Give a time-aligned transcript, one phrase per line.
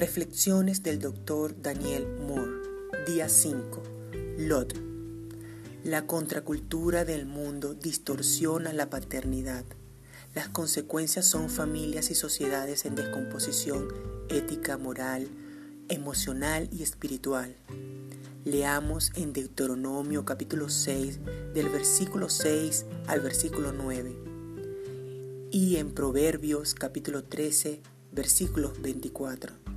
[0.00, 1.60] Reflexiones del Dr.
[1.60, 2.62] Daniel Moore,
[3.06, 3.82] día 5.
[4.38, 4.74] Lot.
[5.84, 9.66] La contracultura del mundo distorsiona la paternidad.
[10.34, 13.88] Las consecuencias son familias y sociedades en descomposición
[14.30, 15.28] ética, moral,
[15.90, 17.54] emocional y espiritual.
[18.46, 21.20] Leamos en Deuteronomio capítulo 6
[21.52, 24.16] del versículo 6 al versículo 9
[25.50, 27.82] y en Proverbios capítulo 13
[28.12, 29.69] versículos 24.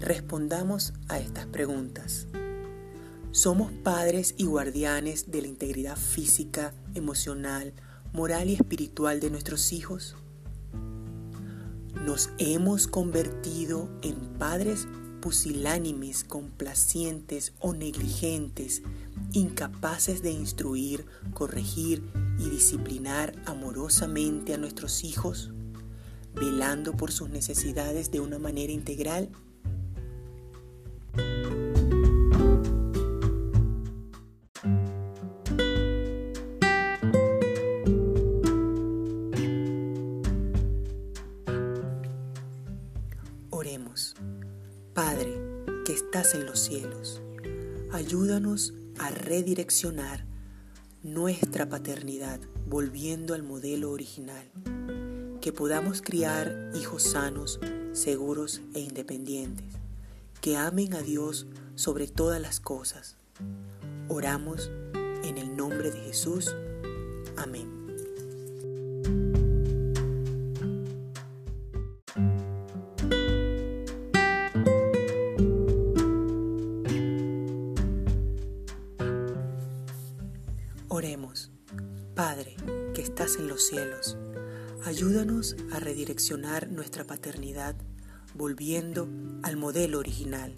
[0.00, 2.26] Respondamos a estas preguntas.
[3.32, 7.74] ¿Somos padres y guardianes de la integridad física, emocional,
[8.14, 10.16] moral y espiritual de nuestros hijos?
[12.06, 14.88] ¿Nos hemos convertido en padres
[15.20, 18.80] pusilánimes, complacientes o negligentes,
[19.32, 21.04] incapaces de instruir,
[21.34, 22.02] corregir
[22.38, 25.52] y disciplinar amorosamente a nuestros hijos,
[26.34, 29.28] velando por sus necesidades de una manera integral?
[43.50, 44.14] Oremos.
[44.94, 45.34] Padre,
[45.84, 47.20] que estás en los cielos,
[47.92, 50.24] ayúdanos a redireccionar
[51.02, 54.50] nuestra paternidad volviendo al modelo original,
[55.40, 57.58] que podamos criar hijos sanos,
[57.92, 59.79] seguros e independientes,
[60.40, 63.16] que amen a Dios sobre todas las cosas.
[64.08, 64.70] Oramos
[65.22, 66.54] en el nombre de Jesús.
[67.36, 67.68] Amén.
[80.88, 81.50] Oremos.
[82.14, 82.56] Padre,
[82.94, 84.16] que estás en los cielos,
[84.84, 87.76] ayúdanos a redireccionar nuestra paternidad
[88.34, 89.08] volviendo
[89.42, 90.54] al modelo original,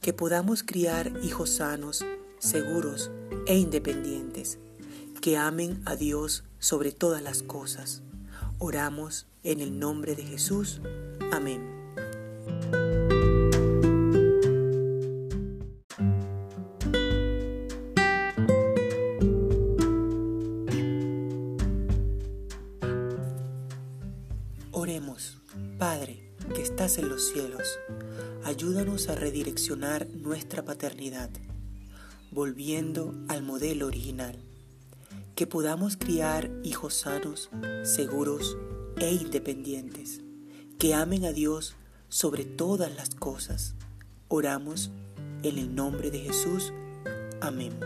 [0.00, 2.04] que podamos criar hijos sanos,
[2.38, 3.10] seguros
[3.46, 4.58] e independientes,
[5.20, 8.02] que amen a Dios sobre todas las cosas.
[8.58, 10.80] Oramos en el nombre de Jesús.
[11.32, 11.83] Amén.
[24.76, 25.38] Oremos,
[25.78, 27.78] Padre, que estás en los cielos,
[28.42, 31.30] ayúdanos a redireccionar nuestra paternidad,
[32.32, 34.36] volviendo al modelo original,
[35.36, 37.50] que podamos criar hijos sanos,
[37.84, 38.56] seguros
[38.98, 40.22] e independientes,
[40.76, 41.76] que amen a Dios
[42.08, 43.76] sobre todas las cosas.
[44.26, 44.90] Oramos
[45.44, 46.72] en el nombre de Jesús.
[47.40, 47.78] Amén.